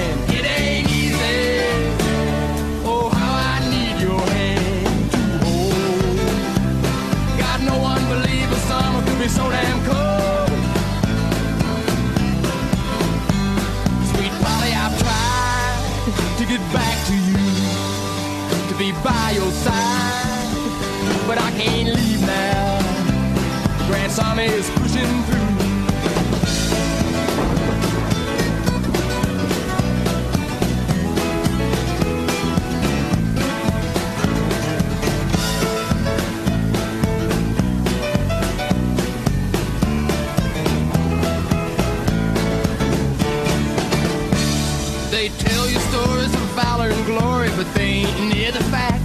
So 9.30 9.50
damn 9.50 9.80
cold. 9.86 10.50
Sweet 14.12 14.34
Polly, 14.44 14.72
I've 14.84 14.98
tried 15.04 16.38
to 16.40 16.46
get 16.46 16.62
back 16.74 16.98
to 17.10 17.16
you, 17.30 17.44
to 18.70 18.76
be 18.78 18.92
by 19.04 19.32
your 19.36 19.52
side, 19.52 21.28
but 21.28 21.38
I 21.38 21.52
can't 21.52 21.94
leave 21.96 22.22
now. 22.22 22.80
Grant's 23.88 24.20
army 24.20 24.46
is 24.46 24.70
pushing 24.72 25.24
through. 25.24 25.39
Near 48.18 48.52
the 48.52 48.64
fact. 48.66 49.04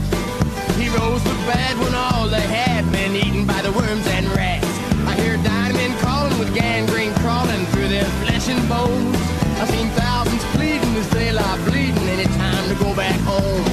Heroes 0.79 1.23
were 1.25 1.43
bad 1.47 1.79
when 1.79 1.95
all 1.95 2.29
they 2.29 2.41
had 2.41 2.91
been 2.91 3.15
eaten 3.17 3.47
by 3.47 3.61
the 3.63 3.73
worms 3.73 4.07
and 4.09 4.27
rats. 4.29 4.67
I 5.07 5.15
hear 5.21 5.37
dying 5.39 5.75
men 5.75 5.99
calling 5.99 6.39
with 6.39 6.55
gangrene 6.55 7.15
crawling 7.17 7.67
through 7.67 7.89
their 7.89 8.09
flesh 8.23 8.49
and 8.49 8.69
bones. 8.69 9.17
I've 9.61 9.71
seen 9.71 9.89
thousands 9.91 10.45
pleading 10.57 10.95
as 10.97 11.09
they 11.11 11.33
lie 11.33 11.59
bleeding, 11.69 12.19
it's 12.19 12.37
time 12.37 12.69
to 12.69 12.75
go 12.83 12.95
back 12.95 13.19
home. 13.21 13.64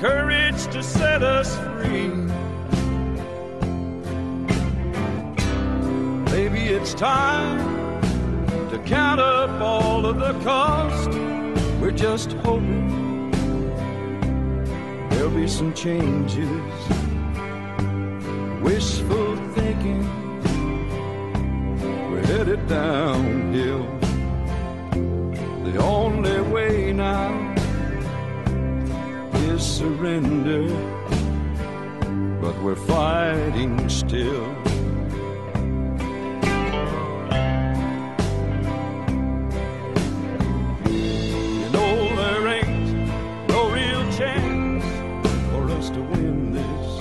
Courage 0.00 0.66
to 0.68 0.82
set 0.82 1.22
us 1.22 1.54
free. 1.58 2.08
Maybe 6.32 6.68
it's 6.68 6.94
time 6.94 8.00
to 8.70 8.78
count 8.86 9.20
up 9.20 9.60
all 9.60 10.06
of 10.06 10.18
the 10.18 10.32
cost. 10.42 11.10
We're 11.82 11.90
just 11.90 12.32
hoping 12.32 13.30
there'll 15.10 15.28
be 15.28 15.46
some 15.46 15.74
changes. 15.74 16.48
Wishful 18.62 19.36
thinking, 19.52 20.00
we're 22.10 22.24
headed 22.24 22.66
downhill. 22.68 23.99
surrender, 29.80 30.68
but 32.38 32.54
we're 32.62 32.76
fighting 32.76 33.88
still. 33.88 34.46
You 40.84 41.68
know 41.72 41.92
there 42.14 42.46
ain't 42.58 42.90
no 43.48 43.70
real 43.70 44.04
chance 44.12 44.84
for 45.50 45.62
us 45.78 45.88
to 45.88 46.00
win 46.12 46.52
this. 46.52 46.98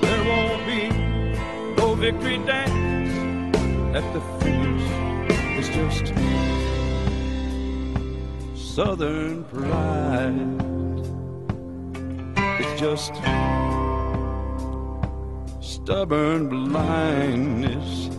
There 0.00 0.22
won't 0.24 0.66
be 0.66 0.88
no 1.80 1.94
victory 1.94 2.38
dance 2.38 3.56
at 3.94 4.12
the 4.12 4.20
finish. 4.40 4.86
It's 5.56 5.68
just 5.68 6.06
Southern 8.74 9.44
pride. 9.44 10.85
It's 12.58 12.80
just 12.80 13.14
stubborn 15.60 16.48
blindness. 16.48 18.15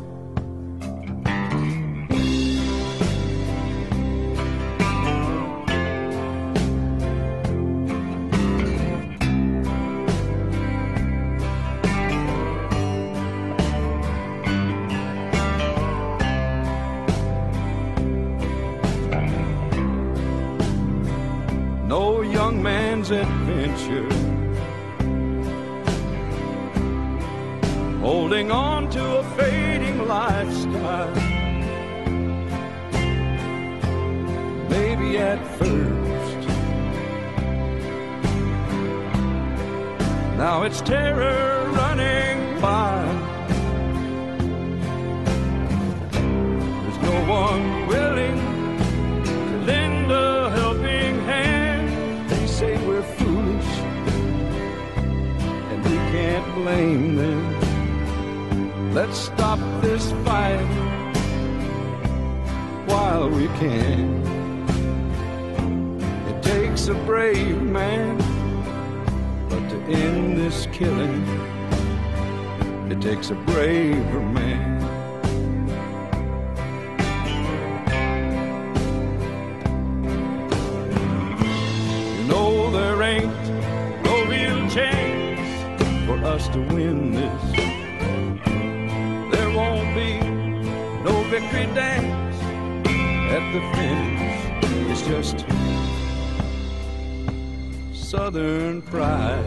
Southern 98.10 98.82
pride 98.84 99.44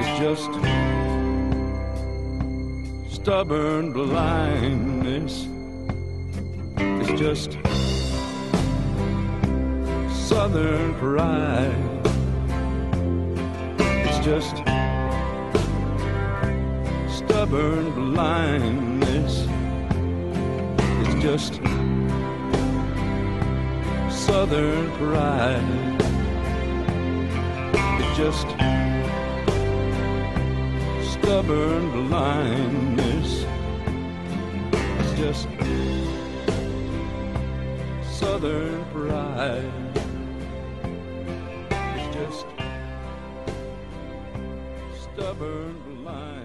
is 0.00 0.18
just 0.18 0.50
stubborn 3.08 3.92
blindness. 3.92 5.46
It's 6.76 7.20
just 7.20 7.52
Southern 10.10 10.92
pride. 10.96 11.72
It's 13.78 14.18
just 14.18 14.56
stubborn 17.16 17.92
blindness. 17.94 19.46
It's 21.00 21.22
just 21.22 21.60
Southern 24.10 24.90
pride 24.96 25.97
just 28.18 28.48
stubborn 31.08 32.08
blindness. 32.08 33.46
It's 34.98 35.12
just 35.20 35.48
southern 38.18 38.84
pride. 38.86 39.70
It's 41.70 42.16
just 42.16 42.46
stubborn 45.00 45.76
blindness. 46.02 46.37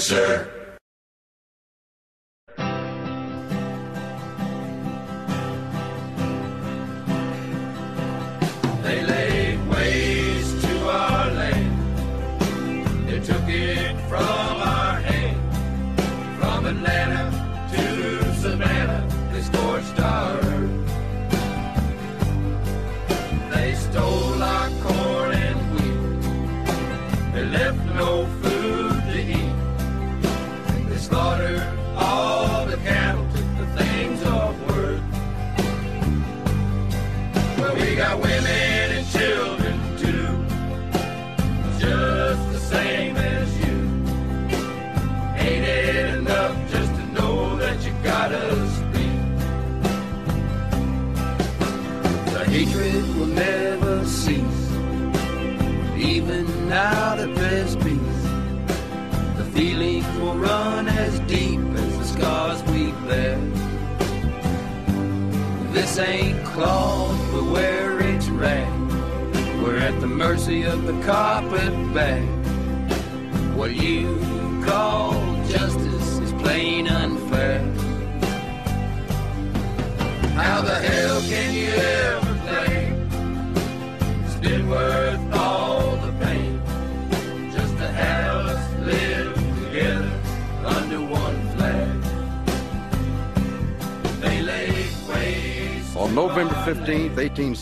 sir. 0.00 0.59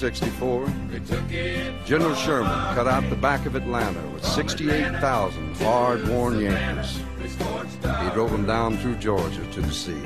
1864, 0.03 1.85
General 1.85 2.15
Sherman 2.15 2.75
cut 2.77 2.87
out 2.87 3.09
the 3.11 3.17
back 3.17 3.47
of 3.47 3.57
Atlanta 3.57 4.01
with 4.11 4.25
68,000 4.25 5.57
hard 5.57 6.07
worn 6.09 6.39
Yankees. 6.39 7.01
He 7.21 8.11
drove 8.15 8.31
them 8.31 8.47
down 8.47 8.77
through 8.77 8.95
Georgia 8.97 9.45
to 9.53 9.61
the 9.61 9.73
sea. 9.73 10.01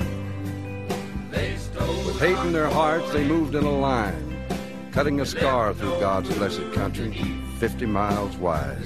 With 2.06 2.18
hate 2.20 2.38
in 2.38 2.52
their 2.52 2.70
hearts, 2.70 3.12
they 3.12 3.22
moved 3.22 3.54
in 3.54 3.64
a 3.64 3.70
line, 3.70 4.46
cutting 4.92 5.20
a 5.20 5.26
scar 5.26 5.74
through 5.74 6.00
God's 6.00 6.34
blessed 6.36 6.72
country, 6.72 7.12
50 7.58 7.84
miles 7.84 8.34
wide. 8.38 8.78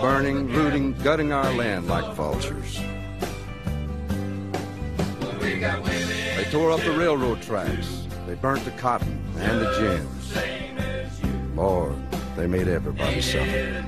Burning, 0.00 0.48
looting, 0.54 0.94
gutting 1.02 1.32
our 1.32 1.52
land 1.52 1.88
like 1.88 2.14
vultures. 2.14 2.80
They 5.40 6.46
tore 6.50 6.70
up 6.70 6.80
the 6.80 6.94
railroad 6.96 7.42
tracks. 7.42 8.06
They 8.26 8.34
burnt 8.34 8.64
the 8.64 8.70
cotton 8.72 9.17
and 9.40 9.60
the 9.60 9.70
gins. 9.78 11.56
Lord, 11.56 11.94
they 12.36 12.46
made 12.46 12.68
everybody 12.68 13.20
suffer. 13.20 13.78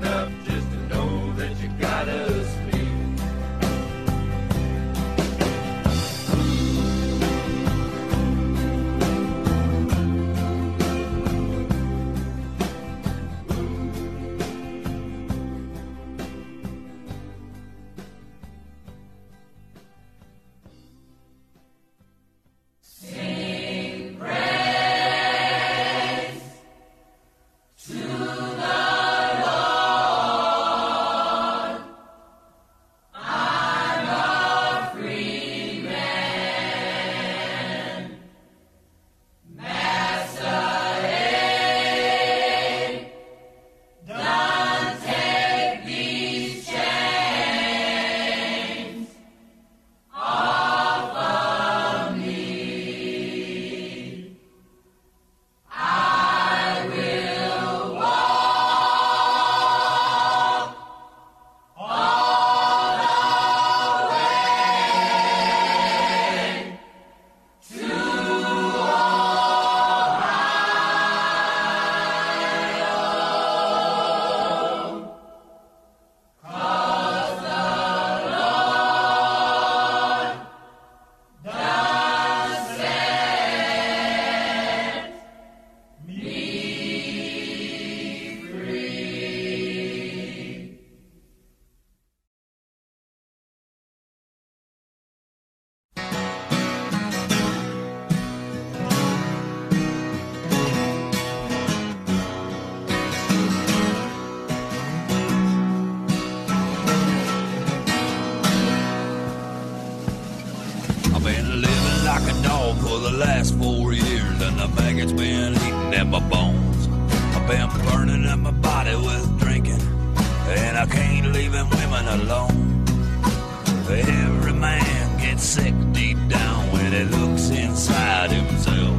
Every 123.99 124.53
man 124.53 125.18
gets 125.18 125.43
sick 125.43 125.74
deep 125.93 126.16
down 126.28 126.72
when 126.72 126.93
he 126.93 127.05
looks 127.05 127.51
inside 127.51 128.30
himself. 128.30 128.97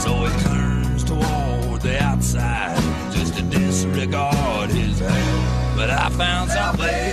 So 0.00 0.24
he 0.24 0.44
turns 0.44 1.04
toward 1.04 1.80
the 1.82 2.02
outside 2.02 2.80
just 3.12 3.36
to 3.36 3.42
disregard 3.42 4.70
his 4.70 5.00
health. 5.00 5.76
But 5.76 5.90
I 5.90 6.08
found 6.10 6.50
salvation. 6.50 7.03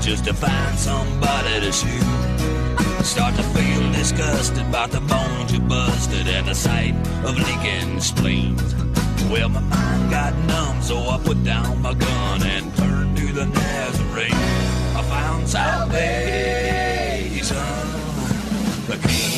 Just 0.00 0.24
to 0.24 0.32
find 0.32 0.78
somebody 0.78 1.60
to 1.60 1.72
shoot. 1.72 2.02
Start 3.04 3.34
to 3.36 3.42
feel 3.42 3.92
disgusted 3.92 4.66
about 4.66 4.90
the 4.90 5.00
bones 5.00 5.52
you 5.52 5.60
busted 5.60 6.26
and 6.26 6.46
the 6.48 6.54
sight 6.54 6.94
of 7.24 7.36
leaking 7.36 8.00
spleens. 8.00 8.74
Well, 9.30 9.50
my 9.50 9.60
mind 9.60 10.10
got 10.10 10.34
numb, 10.46 10.80
so 10.82 10.96
I 10.96 11.18
put 11.22 11.44
down 11.44 11.82
my 11.82 11.94
gun 11.94 12.42
and 12.42 12.74
turned 12.76 13.16
to 13.18 13.26
the 13.32 13.46
Nazarene. 13.46 14.32
I 14.32 15.02
found 15.02 15.48
salvation. 15.48 16.06
The 18.86 18.96
king 19.06 19.29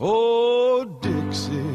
Oh, 0.00 0.84
Dixie, 0.84 1.74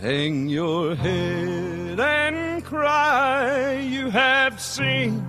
hang 0.00 0.48
your 0.48 0.94
head 0.94 2.00
and 2.00 2.64
cry. 2.64 3.74
You 3.74 4.08
have 4.08 4.58
seen 4.58 5.22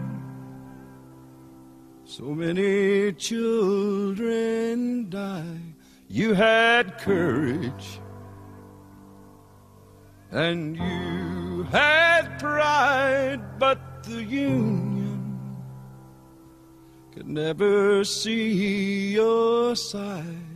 so 2.05 2.23
many 2.23 3.11
children 3.11 5.09
die. 5.09 5.59
You 6.07 6.33
had 6.33 6.97
courage 6.97 7.99
and 10.31 10.77
you 10.77 11.63
had 11.71 12.39
pride, 12.39 13.59
but 13.59 14.03
the 14.03 14.23
Union 14.23 15.49
could 17.11 17.27
never 17.27 18.05
see 18.05 19.11
your 19.11 19.75
side 19.75 20.52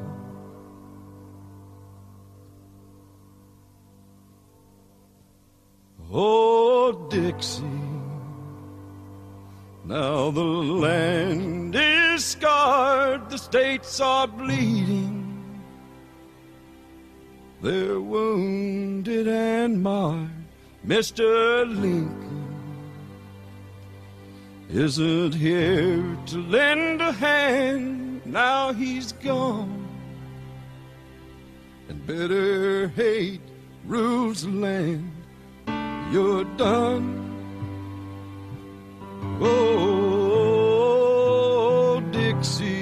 Oh, 6.13 6.93
Dixie, 7.11 7.63
now 9.85 10.31
the 10.31 10.41
land 10.41 11.75
is 11.75 12.25
scarred, 12.25 13.29
the 13.31 13.39
states 13.39 14.01
are 14.01 14.29
bleeding. 14.29 15.23
They're 17.63 18.01
wounded 18.01 19.27
and 19.27 19.83
marred. 19.83 20.44
Mr. 20.87 21.65
Lincoln 21.67 22.45
isn't 24.69 25.35
here 25.35 26.17
to 26.27 26.39
lend 26.43 27.01
a 27.01 27.11
hand. 27.11 28.21
Now 28.27 28.75
he's 28.75 29.13
gone, 29.13 29.89
and 31.89 32.07
bitter 32.07 32.89
hate 32.89 33.41
rules 33.87 34.43
the 34.43 34.51
land. 34.51 35.11
You're 36.13 36.45
done. 36.57 37.23
Oh, 39.41 40.41
Dixie. 42.13 42.74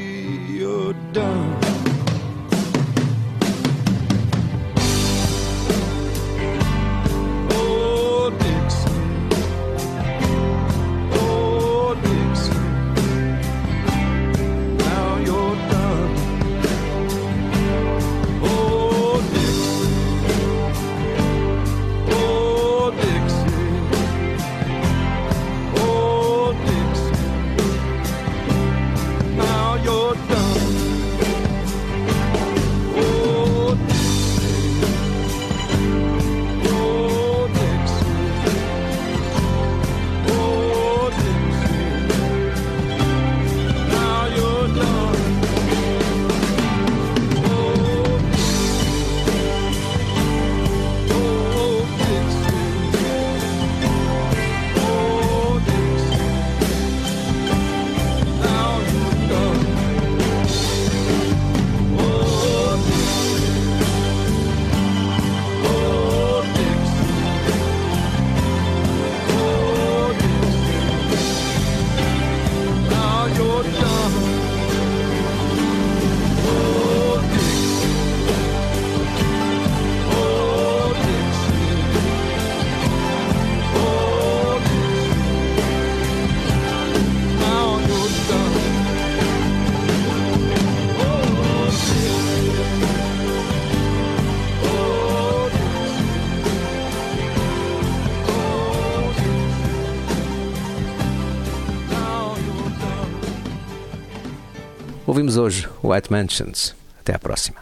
Ouvimos 105.23 105.37
hoje 105.37 105.69
White 105.85 106.11
Mansions. 106.11 106.75
Até 106.99 107.15
à 107.15 107.19
próxima. 107.21 107.62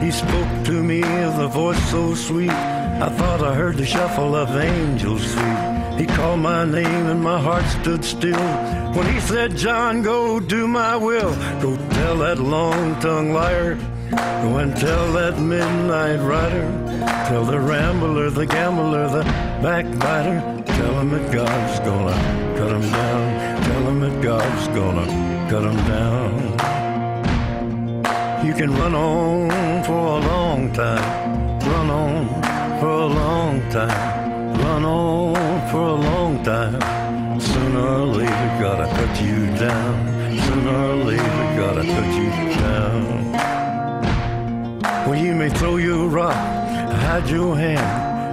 He 0.00 0.10
spoke 0.10 0.64
to 0.64 0.82
me 0.82 1.00
with 1.00 1.38
a 1.38 1.48
voice 1.48 1.90
so 1.90 2.14
sweet. 2.14 2.50
I 2.50 3.08
thought 3.10 3.42
I 3.42 3.54
heard 3.54 3.76
the 3.76 3.84
shuffle 3.84 4.34
of 4.34 4.56
angels 4.56 5.24
feet. 5.34 5.98
He 6.00 6.06
called 6.06 6.40
my 6.40 6.64
name 6.64 7.06
and 7.12 7.22
my 7.22 7.38
heart 7.38 7.66
stood 7.66 8.02
still. 8.04 8.48
When 8.94 9.06
he 9.12 9.20
said, 9.20 9.56
John, 9.56 10.02
go 10.02 10.40
do 10.40 10.66
my 10.66 10.96
will. 10.96 11.34
Go 11.60 11.76
tell 11.90 12.16
that 12.18 12.38
long 12.38 12.98
tongued 13.00 13.34
liar. 13.34 13.74
Go 14.10 14.56
and 14.56 14.74
tell 14.74 15.12
that 15.12 15.38
midnight 15.38 16.20
rider. 16.20 16.66
Tell 17.28 17.44
the 17.44 17.60
rambler, 17.60 18.30
the 18.30 18.46
gambler, 18.46 19.06
the 19.08 19.24
backbiter. 19.62 20.40
Tell 20.64 21.00
him 21.00 21.10
that 21.10 21.30
God's 21.30 21.78
gonna 21.80 22.56
cut 22.58 22.70
him 22.72 22.90
down. 22.90 23.62
Tell 23.64 23.82
him 23.88 24.00
that 24.00 24.22
God's 24.22 24.68
gonna 24.68 25.06
cut 25.50 25.62
him 25.62 25.76
down. 25.86 26.40
You 28.46 28.54
can 28.54 28.72
run 28.72 28.94
on 28.94 29.69
for 29.90 30.06
a 30.18 30.20
long 30.32 30.72
time. 30.72 31.08
Run 31.70 31.90
on 31.90 32.16
for 32.80 32.96
a 33.08 33.10
long 33.22 33.54
time. 33.70 34.00
Run 34.62 34.84
on 34.84 35.68
for 35.70 35.86
a 35.96 35.98
long 36.10 36.32
time. 36.44 37.40
Sooner 37.40 37.86
or 37.98 38.06
later, 38.18 38.48
gotta 38.64 38.86
cut 38.98 39.12
you 39.26 39.38
down. 39.66 39.94
Sooner 40.46 40.76
or 40.90 40.96
later, 41.10 41.44
gotta 41.62 41.84
cut 41.94 42.10
you 42.20 42.30
down. 42.64 43.02
Well, 45.06 45.18
you 45.26 45.34
may 45.34 45.50
throw 45.58 45.76
your 45.76 46.06
rock, 46.08 46.40
hide 47.04 47.28
your 47.28 47.56
hand, 47.56 47.90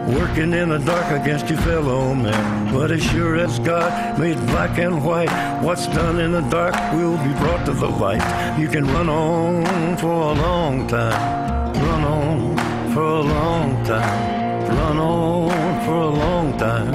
working 0.08 0.53
in 0.53 0.70
the 0.70 0.78
dark 0.80 1.22
against 1.22 1.49
your 1.49 1.60
fellow 1.60 2.14
man. 2.14 2.74
But 2.74 2.91
as 2.91 3.03
sure 3.03 3.36
as 3.36 3.60
God 3.60 4.18
made 4.20 4.38
black 4.47 4.78
and 4.80 5.03
white, 5.03 5.32
what's 5.62 5.88
done 5.88 6.20
in 6.20 6.32
the 6.32 6.41
dark 6.41 6.76
will 6.93 7.18
be 7.18 7.34
brought 7.39 7.66
to 7.66 7.74
the 7.74 7.88
light. 7.88 8.24
You 8.58 8.70
can 8.70 8.86
run 8.86 9.10
on 9.10 9.97
for 9.97 10.08
a 10.08 10.34
long 10.34 10.88
time, 10.88 11.74
run 11.74 12.03
on 12.03 12.58
for 12.93 13.03
a 13.03 13.22
long 13.22 13.84
time, 13.86 14.70
run 14.70 14.97
on 14.97 15.86
for 15.86 16.01
a 16.01 16.10
long 16.10 16.58
time. 16.58 16.93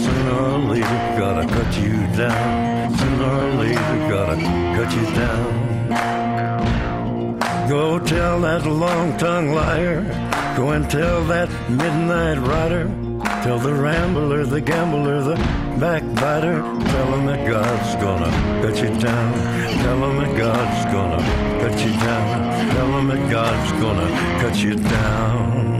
Sooner 0.00 0.34
or 0.34 0.58
later, 0.58 1.18
gotta 1.18 1.46
cut 1.46 1.76
you 1.78 2.06
down. 2.16 2.98
Sooner 2.98 3.30
or 3.30 3.52
later, 3.62 4.08
gotta 4.10 4.36
cut 4.76 4.90
you 4.96 5.06
down. 5.14 5.70
Go 7.68 8.00
tell 8.00 8.40
that 8.40 8.66
long 8.66 9.16
tongued 9.18 9.54
liar. 9.54 10.29
Go 10.56 10.70
and 10.70 10.90
tell 10.90 11.24
that 11.24 11.48
midnight 11.70 12.38
rider. 12.38 12.84
Tell 13.42 13.58
the 13.58 13.72
rambler, 13.72 14.44
the 14.44 14.60
gambler, 14.60 15.22
the 15.22 15.36
backbiter. 15.78 16.60
Tell 16.60 17.14
him 17.14 17.26
that 17.26 17.48
God's 17.48 17.94
gonna 18.02 18.30
cut 18.60 18.76
you 18.82 18.90
down. 19.00 19.32
Tell 19.82 20.10
him 20.10 20.16
that 20.18 20.36
God's 20.36 20.84
gonna 20.92 21.60
cut 21.60 21.78
you 21.84 21.92
down. 21.92 22.70
Tell 22.74 22.98
him 22.98 23.08
that 23.08 23.30
God's 23.30 23.72
gonna 23.80 24.40
cut 24.40 24.56
you 24.56 24.74
down. 24.74 25.79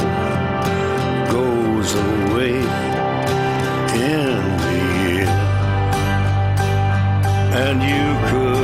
And 7.71 7.81
you 7.83 8.27
could 8.27 8.60